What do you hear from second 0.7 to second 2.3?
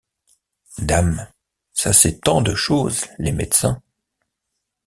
Dame, ça sait